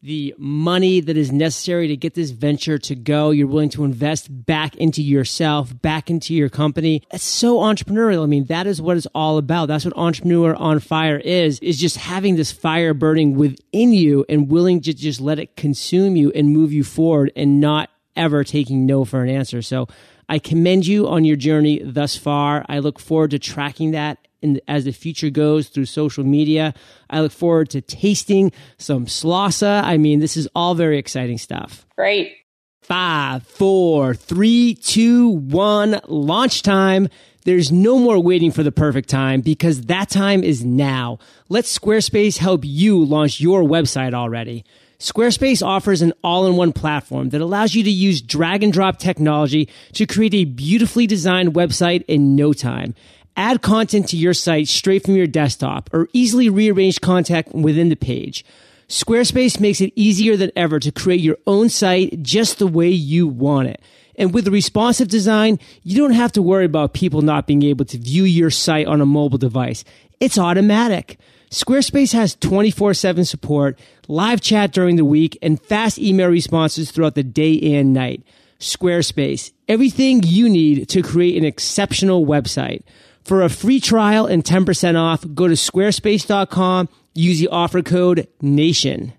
[0.02, 3.30] the money that is necessary to get this venture to go.
[3.30, 7.02] You're willing to invest back into yourself, back into your company.
[7.12, 8.22] It's so entrepreneurial.
[8.22, 9.66] I mean, that is what it's all about.
[9.66, 14.50] That's what entrepreneur on fire is, is just having this fire burning within you and
[14.50, 18.86] willing to just let it consume you and move you forward and not ever taking
[18.86, 19.60] no for an answer.
[19.60, 19.86] So
[20.30, 22.64] I commend you on your journey thus far.
[22.68, 26.72] I look forward to tracking that in, as the future goes through social media.
[27.10, 29.82] I look forward to tasting some Slawsa.
[29.82, 31.84] I mean, this is all very exciting stuff.
[31.96, 32.36] Great.
[32.80, 37.08] Five, four, three, two, one, launch time.
[37.44, 41.18] There's no more waiting for the perfect time because that time is now.
[41.48, 44.64] Let Squarespace help you launch your website already.
[45.00, 50.04] Squarespace offers an all-in-one platform that allows you to use drag and drop technology to
[50.06, 52.94] create a beautifully designed website in no time.
[53.34, 57.96] Add content to your site straight from your desktop or easily rearrange content within the
[57.96, 58.44] page.
[58.88, 63.26] Squarespace makes it easier than ever to create your own site just the way you
[63.26, 63.80] want it.
[64.16, 67.96] And with responsive design, you don't have to worry about people not being able to
[67.96, 69.82] view your site on a mobile device.
[70.20, 71.18] It's automatic.
[71.50, 77.24] Squarespace has 24-7 support, live chat during the week, and fast email responses throughout the
[77.24, 78.22] day and night.
[78.60, 82.82] Squarespace, everything you need to create an exceptional website.
[83.24, 89.12] For a free trial and 10% off, go to squarespace.com, use the offer code NATION.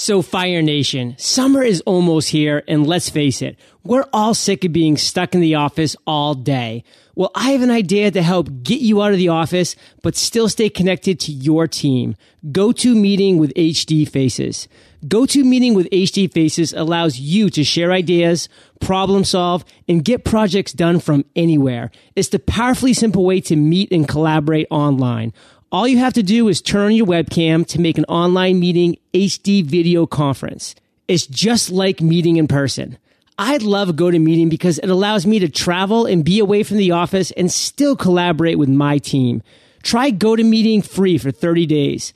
[0.00, 4.72] So Fire Nation, summer is almost here and let's face it, we're all sick of
[4.72, 6.84] being stuck in the office all day.
[7.16, 10.48] Well, I have an idea to help get you out of the office, but still
[10.48, 12.14] stay connected to your team.
[12.46, 14.68] GoToMeeting with HD Faces.
[15.04, 18.48] GoToMeeting with HD Faces allows you to share ideas,
[18.80, 21.90] problem solve, and get projects done from anywhere.
[22.14, 25.32] It's the powerfully simple way to meet and collaborate online.
[25.70, 28.96] All you have to do is turn on your webcam to make an online meeting
[29.12, 30.74] HD video conference.
[31.08, 32.96] It's just like meeting in person.
[33.38, 37.32] I love GoToMeeting because it allows me to travel and be away from the office
[37.32, 39.42] and still collaborate with my team.
[39.82, 42.14] Try GoToMeeting free for 30 days.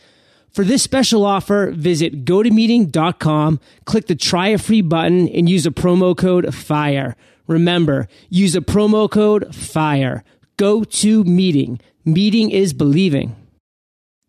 [0.51, 5.71] For this special offer, visit gotomeeting.com, click the try a free button and use a
[5.71, 7.17] promo code FIRE.
[7.47, 10.25] Remember, use a promo code FIRE.
[10.57, 11.81] GoToMeeting.
[12.07, 13.37] Meeting is believing.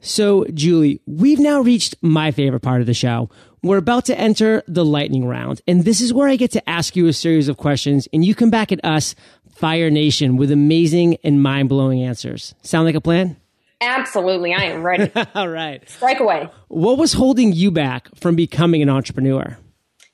[0.03, 3.29] So, Julie, we've now reached my favorite part of the show.
[3.63, 6.97] We're about to enter the lightning round, and this is where I get to ask
[6.97, 9.15] you a series of questions, and you come back at us,
[9.55, 12.53] Fire Nation, with amazing and mind blowing answers.
[12.63, 13.37] Sound like a plan?
[13.79, 14.53] Absolutely.
[14.53, 15.09] I am ready.
[15.35, 15.87] All right.
[15.89, 16.49] Strike away.
[16.67, 19.57] What was holding you back from becoming an entrepreneur?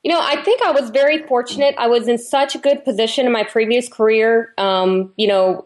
[0.03, 1.75] You know, I think I was very fortunate.
[1.77, 5.61] I was in such a good position in my previous career, um, you know,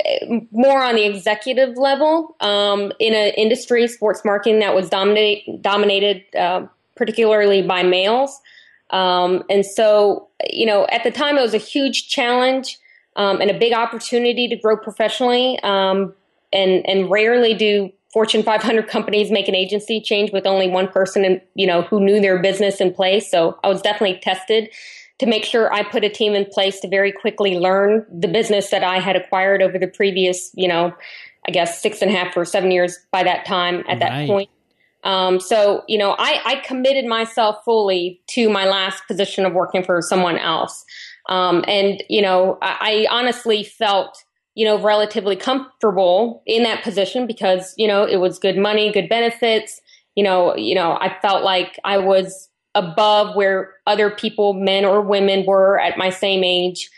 [0.51, 6.23] more on the executive level um, in an industry, sports marketing, that was dominate, dominated
[6.35, 6.65] uh,
[6.95, 8.41] particularly by males.
[8.89, 12.79] Um, and so, you know, at the time, it was a huge challenge
[13.15, 15.59] um, and a big opportunity to grow professionally.
[15.61, 16.13] Um,
[16.53, 21.25] and, and rarely do Fortune 500 companies make an agency change with only one person
[21.25, 23.29] and you know who knew their business in place.
[23.29, 24.69] So I was definitely tested
[25.19, 28.69] to make sure I put a team in place to very quickly learn the business
[28.69, 30.93] that I had acquired over the previous, you know,
[31.47, 33.99] I guess six and a half or seven years by that time at right.
[33.99, 34.49] that point.
[35.03, 39.83] Um, so, you know, I, I, committed myself fully to my last position of working
[39.83, 40.85] for someone else.
[41.27, 44.23] Um, and, you know, I, I honestly felt
[44.55, 49.09] you know, relatively comfortable in that position because, you know, it was good money, good
[49.09, 49.81] benefits.
[50.15, 55.01] You know, you know, I felt like I was above where other people, men or
[55.01, 56.89] women, were at my same age.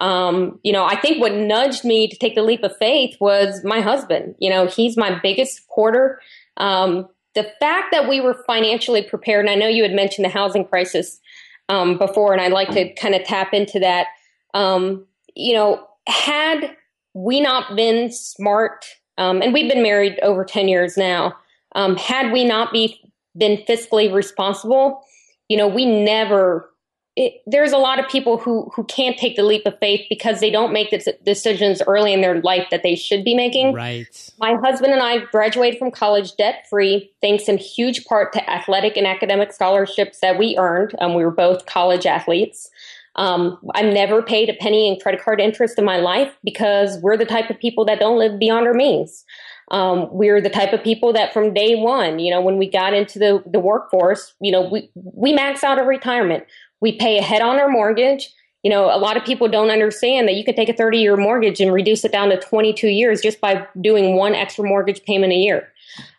[0.00, 3.62] Um, you know, I think what nudged me to take the leap of faith was
[3.64, 4.34] my husband.
[4.38, 6.20] You know, he's my biggest supporter.
[6.56, 10.30] Um, the fact that we were financially prepared, and I know you had mentioned the
[10.30, 11.20] housing crisis
[11.68, 14.08] um, before, and I'd like to kind of tap into that.
[14.52, 16.76] Um, you know, had
[17.14, 18.84] we not been smart,
[19.16, 21.36] um, and we've been married over 10 years now,
[21.74, 23.00] um, had we not be,
[23.36, 25.02] been fiscally responsible,
[25.48, 26.70] you know, we never,
[27.16, 30.40] it, there's a lot of people who, who can't take the leap of faith because
[30.40, 33.72] they don't make the decisions early in their life that they should be making.
[33.72, 34.32] Right.
[34.40, 38.96] My husband and I graduated from college debt free, thanks in huge part to athletic
[38.96, 40.94] and academic scholarships that we earned.
[40.98, 42.70] Um, we were both college athletes.
[43.16, 47.16] Um, I've never paid a penny in credit card interest in my life because we're
[47.16, 49.24] the type of people that don't live beyond our means.
[49.70, 52.92] Um, we're the type of people that from day one, you know, when we got
[52.92, 56.44] into the, the workforce, you know, we, we max out our retirement.
[56.80, 58.30] We pay ahead on our mortgage
[58.64, 61.18] you know, a lot of people don't understand that you can take a 30 year
[61.18, 65.34] mortgage and reduce it down to 22 years just by doing one extra mortgage payment
[65.34, 65.68] a year.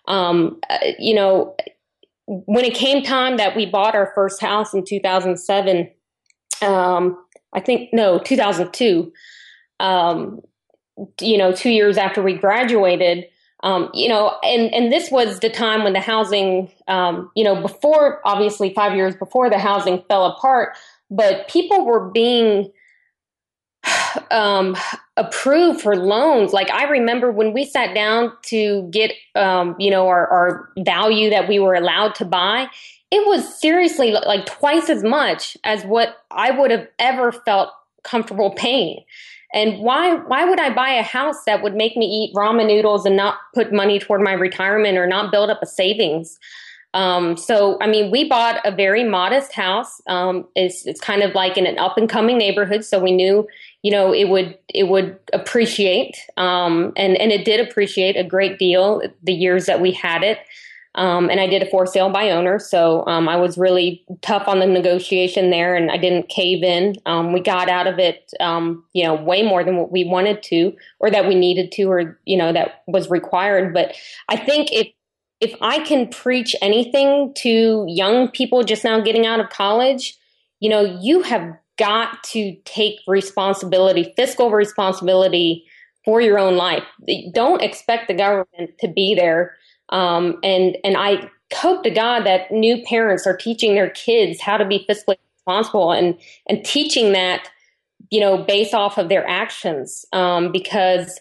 [0.08, 1.56] Um, uh, you know,
[2.28, 5.90] when it came time that we bought our first house in 2007,
[6.62, 7.18] um,
[7.54, 9.12] I think, no, 2002,
[9.80, 10.42] um,
[11.22, 13.26] you know, two years after we graduated,
[13.64, 17.62] um, you know, and, and this was the time when the housing, um, you know,
[17.62, 20.78] before, obviously five years before the housing fell apart,
[21.10, 22.72] but people were being
[24.32, 24.76] um,
[25.18, 26.54] approved for loans.
[26.54, 31.30] Like I remember when we sat down to get, um, you know, our, our value
[31.30, 32.68] that we were allowed to buy,
[33.12, 37.70] it was seriously like twice as much as what I would have ever felt
[38.04, 39.04] comfortable paying.
[39.54, 43.06] And why why would I buy a house that would make me eat ramen noodles
[43.06, 46.40] and not put money toward my retirement or not build up a savings?
[46.96, 50.02] Um, so, I mean, we bought a very modest house.
[50.08, 52.86] Um, it's, it's kind of like in an up and coming neighborhood.
[52.86, 53.46] So we knew,
[53.82, 56.16] you know, it would, it would appreciate.
[56.38, 60.40] Um, and, and it did appreciate a great deal the years that we had it.
[60.96, 62.58] Um, and I did a for sale by owner.
[62.58, 66.96] So, um, I was really tough on the negotiation there and I didn't cave in.
[67.06, 70.74] Um, we got out of it, you know, way more than what we wanted to
[71.00, 73.74] or that we needed to, or, you know, that was required.
[73.74, 73.94] But
[74.30, 74.88] I think if,
[75.42, 80.18] if I can preach anything to young people just now getting out of college,
[80.60, 85.66] you know, you have got to take responsibility, fiscal responsibility
[86.06, 86.84] for your own life.
[87.34, 89.56] Don't expect the government to be there.
[89.90, 94.58] Um, and and I hope to God that new parents are teaching their kids how
[94.58, 96.18] to be fiscally responsible and
[96.48, 97.50] and teaching that,
[98.10, 100.06] you know, based off of their actions.
[100.12, 101.20] Um, because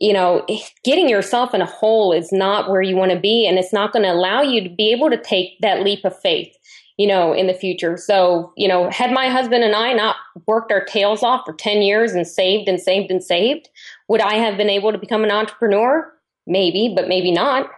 [0.00, 0.46] you know,
[0.82, 3.92] getting yourself in a hole is not where you want to be, and it's not
[3.92, 6.56] going to allow you to be able to take that leap of faith,
[6.96, 7.98] you know, in the future.
[7.98, 11.82] So, you know, had my husband and I not worked our tails off for 10
[11.82, 13.68] years and saved and saved and saved,
[14.08, 16.10] would I have been able to become an entrepreneur?
[16.46, 17.70] Maybe, but maybe not.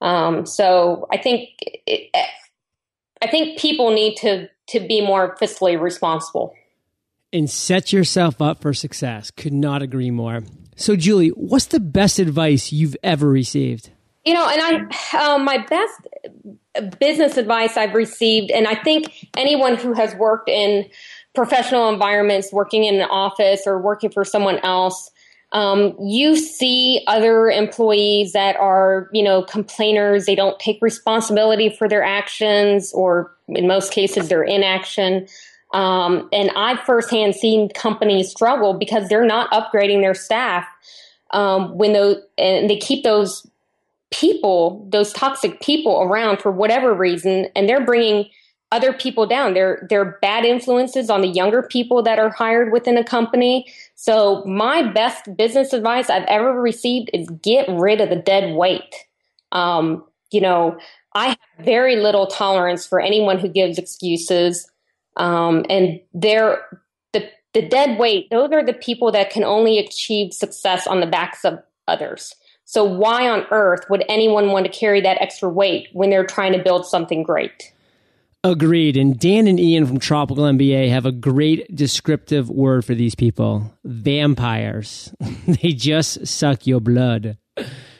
[0.00, 2.10] Um, so I think, it,
[3.20, 6.54] I think people need to, to be more fiscally responsible
[7.32, 9.30] and set yourself up for success.
[9.30, 10.42] Could not agree more.
[10.76, 13.90] So, Julie, what's the best advice you've ever received?
[14.24, 19.76] You know, and I, um, my best business advice I've received, and I think anyone
[19.76, 20.88] who has worked in
[21.34, 25.10] professional environments, working in an office or working for someone else,
[25.52, 30.26] um, you see other employees that are, you know, complainers.
[30.26, 35.26] They don't take responsibility for their actions, or in most cases, their inaction.
[35.72, 40.66] Um, and I've firsthand seen companies struggle because they're not upgrading their staff
[41.30, 43.46] um, when those and they keep those
[44.10, 48.28] people, those toxic people around for whatever reason, and they're bringing
[48.70, 49.54] other people down.
[49.54, 53.66] They're they're bad influences on the younger people that are hired within a company.
[53.94, 58.94] So my best business advice I've ever received is get rid of the dead weight.
[59.52, 60.78] Um, you know,
[61.14, 64.70] I have very little tolerance for anyone who gives excuses.
[65.16, 66.60] Um, and they're
[67.12, 68.28] the the dead weight.
[68.30, 72.34] Those are the people that can only achieve success on the backs of others.
[72.66, 76.52] So why on earth would anyone want to carry that extra weight when they're trying
[76.52, 77.72] to build something great?
[78.44, 78.96] Agreed.
[78.96, 83.72] And Dan and Ian from Tropical MBA have a great descriptive word for these people
[83.84, 85.12] vampires.
[85.46, 87.36] they just suck your blood.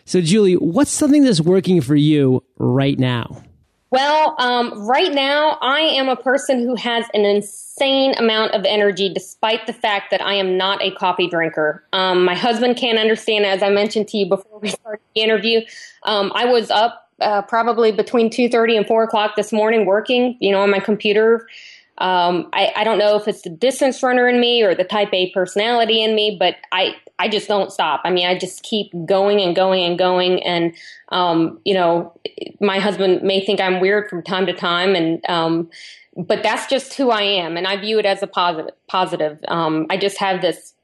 [0.05, 3.43] So, Julie, what's something that's working for you right now?
[3.91, 9.13] Well, um, right now, I am a person who has an insane amount of energy,
[9.13, 11.85] despite the fact that I am not a coffee drinker.
[11.93, 15.63] Um, my husband can't understand, as I mentioned to you before we started the interview.
[16.03, 20.37] Um, I was up uh, probably between two thirty and four o'clock this morning, working,
[20.41, 21.47] you know, on my computer.
[21.99, 25.09] Um, I, I don't know if it's the distance runner in me or the type
[25.13, 28.03] A personality in me, but I I just don't stop.
[28.05, 30.41] I mean, I just keep going and going and going.
[30.45, 30.73] And,
[31.09, 32.17] um, you know,
[32.61, 34.95] my husband may think I'm weird from time to time.
[34.95, 35.69] And, um,
[36.17, 37.57] but that's just who I am.
[37.57, 39.39] And I view it as a positive, positive.
[39.49, 40.75] Um, I just have this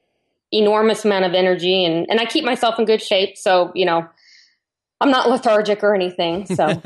[0.51, 3.39] enormous amount of energy and, and I keep myself in good shape.
[3.39, 4.05] So, you know,
[5.01, 6.47] I'm not lethargic or anything.
[6.47, 6.81] So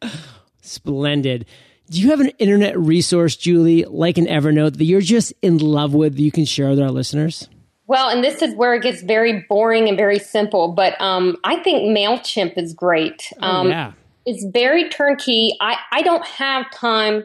[0.62, 1.46] splendid.
[1.90, 5.94] Do you have an internet resource, Julie, like an Evernote that you're just in love
[5.94, 7.48] with that you can share with our listeners?
[7.86, 11.56] Well, and this is where it gets very boring and very simple, but um, I
[11.56, 13.32] think MailChimp is great.
[13.40, 13.92] Oh, um, yeah.
[14.26, 15.56] It's very turnkey.
[15.58, 17.24] I, I don't have time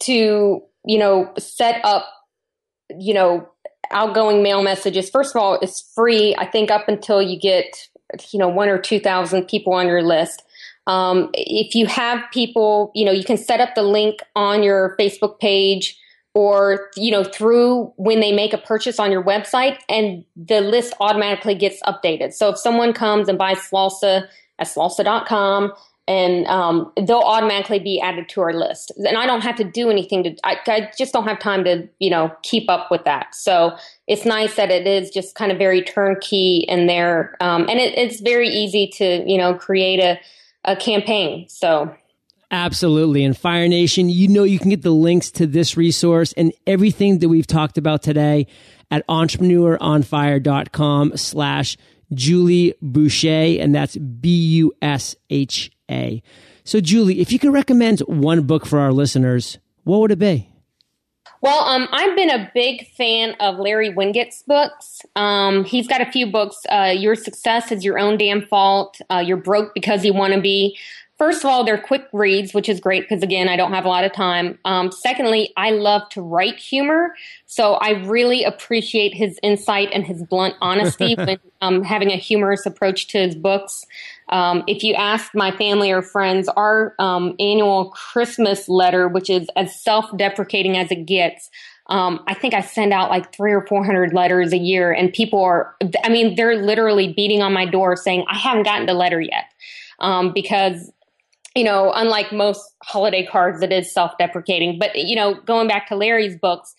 [0.00, 2.06] to, you know, set up,
[2.96, 3.48] you know,
[3.90, 5.10] outgoing mail messages.
[5.10, 7.88] First of all, it's free, I think, up until you get,
[8.30, 10.42] you know, one or 2,000 people on your list.
[10.86, 14.96] Um, if you have people, you know, you can set up the link on your
[14.98, 15.98] Facebook page
[16.34, 20.94] or you know through when they make a purchase on your website and the list
[21.00, 24.28] automatically gets updated so if someone comes and buys slawsa
[24.58, 25.72] at slawsa.com
[26.08, 28.90] and um, they'll automatically be added to our list.
[28.96, 31.86] And i don't have to do anything to I, I, just don't have time to
[31.98, 33.34] you know keep up with that.
[33.34, 37.78] So it's nice that it is just kind of very turnkey in there um, and
[37.78, 40.18] it, it's very easy to you know create a,
[40.64, 41.46] a campaign.
[41.48, 41.94] So
[42.50, 43.24] Absolutely.
[43.24, 47.18] And Fire Nation, you know you can get the links to this resource and everything
[47.18, 48.46] that we've talked about today
[48.90, 51.76] at entrepreneuronfire.com slash
[52.14, 53.98] Julie Busha, and that's
[55.88, 56.22] B-U-S-H-A.
[56.64, 60.48] So Julie, if you could recommend one book for our listeners, what would it be?
[61.40, 65.02] Well, um, I've been a big fan of Larry Winget's books.
[65.14, 66.58] Um, he's got a few books.
[66.68, 69.00] Uh, Your Success is Your Own Damn Fault.
[69.08, 70.76] Uh, You're Broke Because You Want to Be.
[71.18, 73.88] First of all, they're quick reads, which is great because again, I don't have a
[73.88, 74.56] lot of time.
[74.64, 80.22] Um, secondly, I love to write humor, so I really appreciate his insight and his
[80.22, 83.84] blunt honesty when um, having a humorous approach to his books.
[84.28, 89.48] Um, if you ask my family or friends, our um, annual Christmas letter, which is
[89.56, 91.50] as self-deprecating as it gets,
[91.88, 95.42] um, I think I send out like three or 400 letters a year and people
[95.42, 99.20] are, I mean, they're literally beating on my door saying, I haven't gotten the letter
[99.20, 99.46] yet.
[100.00, 100.92] Um, because
[101.58, 104.78] you know, unlike most holiday cards, it is self deprecating.
[104.78, 106.72] But, you know, going back to Larry's books,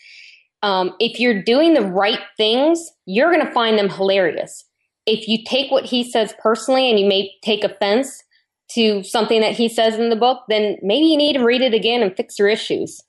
[0.64, 4.64] um, if you're doing the right things, you're going to find them hilarious.
[5.06, 8.24] If you take what he says personally and you may take offense
[8.72, 11.74] to something that he says in the book, then maybe you need to read it
[11.74, 13.02] again and fix your issues.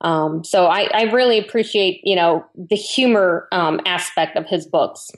[0.00, 5.10] Um, so I, I, really appreciate, you know, the humor um, aspect of his books.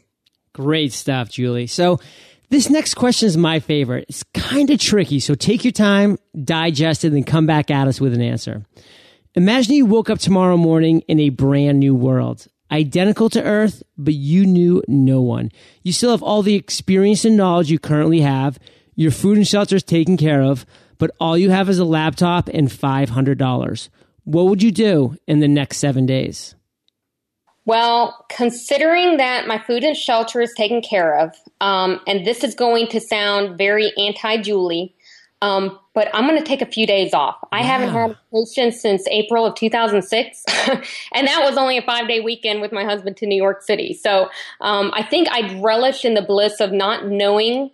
[0.55, 1.67] Great stuff, Julie.
[1.67, 2.01] So
[2.51, 4.07] this next question is my favorite.
[4.09, 8.01] It's kind of tricky, so take your time, digest it, and come back at us
[8.01, 8.65] with an answer.
[9.37, 14.15] Imagine you woke up tomorrow morning in a brand new world, identical to Earth, but
[14.15, 15.53] you knew no one.
[15.85, 18.59] You still have all the experience and knowledge you currently have.
[18.97, 20.67] Your food and shelter is taken care of,
[20.99, 23.89] but all you have is a laptop and $500.
[24.25, 26.57] What would you do in the next seven days?
[27.67, 32.55] Well, considering that my food and shelter is taken care of, um, and this is
[32.55, 34.95] going to sound very anti Julie,
[35.43, 37.37] um, but I'm going to take a few days off.
[37.51, 40.45] I haven't had a vacation since April of 2006,
[41.13, 43.95] and that was only a five day weekend with my husband to New York City.
[43.95, 44.29] So
[44.61, 47.71] um, I think I'd relish in the bliss of not knowing.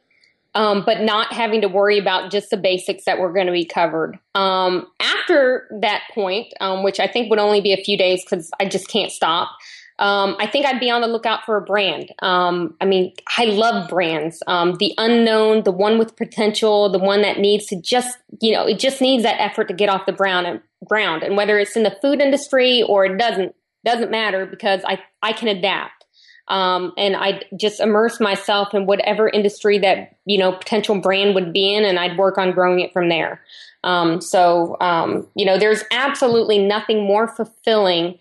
[0.55, 3.66] Um, but not having to worry about just the basics that were going to be
[3.66, 4.18] covered.
[4.34, 8.51] Um, after that point, um, which I think would only be a few days because
[8.59, 9.51] I just can't stop,
[9.99, 12.13] um, I think I'd be on the lookout for a brand.
[12.21, 14.43] Um, I mean, I love brands.
[14.47, 18.67] Um, the unknown, the one with potential, the one that needs to just, you know,
[18.67, 21.23] it just needs that effort to get off the ground and ground.
[21.23, 25.33] And whether it's in the food industry or it doesn't, doesn't matter because I, I
[25.33, 26.05] can adapt.
[26.49, 31.53] Um, and I'd just immerse myself in whatever industry that, you know, potential brand would
[31.53, 33.41] be in and I'd work on growing it from there.
[33.83, 38.19] Um, so, um, you know, there's absolutely nothing more fulfilling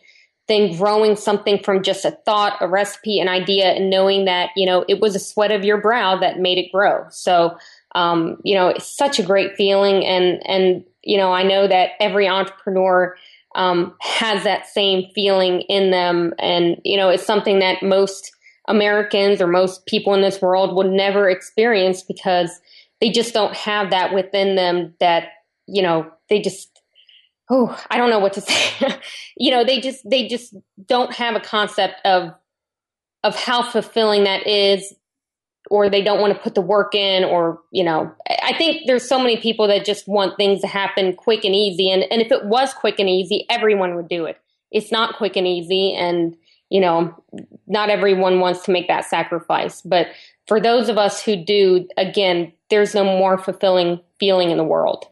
[0.48, 4.66] than growing something from just a thought, a recipe, an idea, and knowing that, you
[4.66, 7.06] know, it was a sweat of your brow that made it grow.
[7.10, 7.58] So,
[7.96, 10.06] um, you know, it's such a great feeling.
[10.06, 13.16] And, and, you know, I know that every entrepreneur,
[13.56, 16.34] um, has that same feeling in them.
[16.38, 18.32] And, you know, it's something that most
[18.68, 22.60] Americans or most people in this world would never experience because
[23.00, 25.30] they just don't have that within them that,
[25.68, 26.75] you know, they just
[27.50, 28.42] oh, I don't know what to
[28.82, 29.00] say.
[29.38, 32.34] you know, they just they just don't have a concept of
[33.24, 34.94] of how fulfilling that is
[35.72, 38.12] or they don't want to put the work in or you know
[38.44, 41.90] i think there's so many people that just want things to happen quick and easy
[41.90, 44.38] and, and if it was quick and easy everyone would do it
[44.72, 46.36] it's not quick and easy and
[46.70, 47.16] you know
[47.68, 50.08] not everyone wants to make that sacrifice but
[50.48, 55.06] for those of us who do again there's no more fulfilling feeling in the world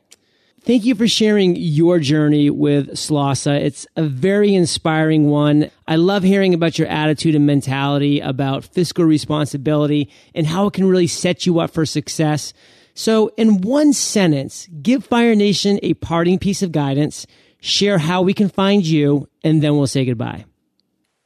[0.65, 3.59] Thank you for sharing your journey with Slawsa.
[3.59, 5.69] It's a very inspiring one.
[5.89, 10.85] I love hearing about your attitude and mentality about fiscal responsibility and how it can
[10.85, 12.53] really set you up for success.
[12.93, 17.27] So in one sentence, give Fire Nation a parting piece of guidance,
[17.59, 20.45] share how we can find you, and then we'll say goodbye.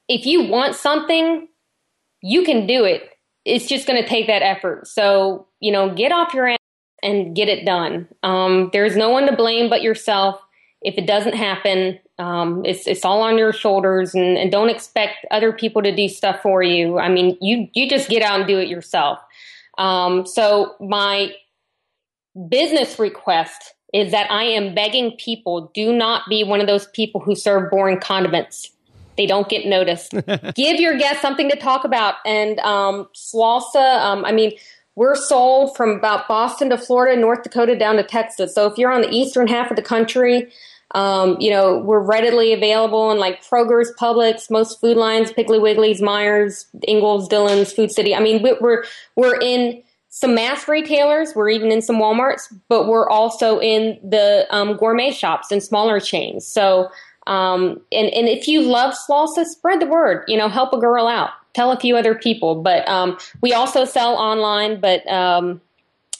[0.07, 1.47] If you want something,
[2.23, 3.07] you can do it.
[3.45, 4.87] It's just going to take that effort.
[4.87, 6.57] So, you know, get off your ass
[7.03, 8.07] and get it done.
[8.23, 10.39] Um, there's no one to blame but yourself.
[10.81, 15.25] If it doesn't happen, um, it's it's all on your shoulders, and, and, don't expect
[15.31, 16.97] other people to do stuff for you.
[16.99, 19.19] I mean, you you just get out and do it yourself.
[19.77, 21.31] Um, so my
[22.49, 27.21] business request is that I am begging people do not be one of those people
[27.21, 28.71] who serve boring condiments.
[29.15, 30.11] They don't get noticed.
[30.55, 32.15] Give your guests something to talk about.
[32.25, 34.51] And um, Slawsa, um, I mean,
[34.97, 38.55] we're sold from about Boston to Florida, North Dakota down to Texas.
[38.55, 40.51] So if you're on the eastern half of the country,
[40.95, 46.01] um, you know, we're readily available in like Kroger's, Publix, most food lines, Piggly Wiggly's,
[46.01, 48.15] Meijer's, Ingles, Dillon's, Food City.
[48.15, 48.85] I mean, we're
[49.15, 51.35] we're in some mass retailers.
[51.35, 55.99] We're even in some WalMarts, but we're also in the um, gourmet shops and smaller
[55.99, 56.47] chains.
[56.47, 56.89] So,
[57.27, 60.23] um, and and if you love Slawsa, spread the word.
[60.27, 61.31] You know, help a girl out.
[61.53, 62.61] Tell a few other people.
[62.61, 64.79] But um, we also sell online.
[64.79, 65.61] But um,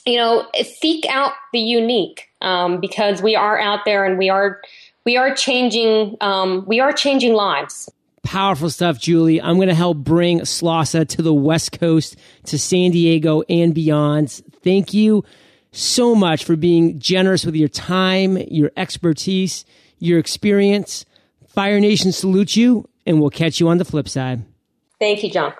[0.06, 4.60] you know, seek out the unique um, because we are out there and we are
[5.04, 7.90] we are changing um, we are changing lives.
[8.22, 9.40] Powerful stuff, Julie.
[9.40, 14.42] I'm going to help bring Slawsa to the West Coast, to San Diego, and beyond.
[14.62, 15.24] Thank you
[15.72, 19.64] so much for being generous with your time, your expertise,
[19.98, 21.04] your experience.
[21.46, 24.44] Fire Nation salutes you, and we'll catch you on the flip side.
[24.98, 25.52] Thank you, John.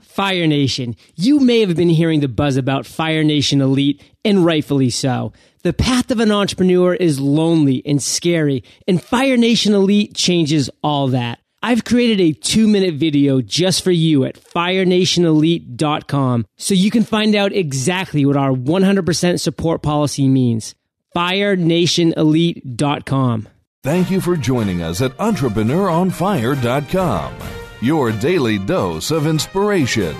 [0.00, 4.90] Fire Nation, you may have been hearing the buzz about Fire Nation Elite, and rightfully
[4.90, 5.32] so.
[5.62, 11.08] The path of an entrepreneur is lonely and scary, and Fire Nation Elite changes all
[11.08, 11.38] that.
[11.62, 17.34] I've created a two minute video just for you at firenationelite.com so you can find
[17.34, 20.76] out exactly what our 100% support policy means.
[21.18, 23.48] Firenationelite.com.
[23.82, 27.34] Thank you for joining us at EntrepreneurOnFire.com,
[27.80, 30.14] your daily dose of inspiration.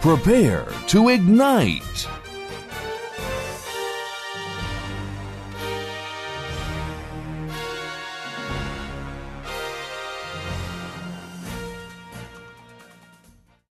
[0.00, 2.08] Prepare to ignite.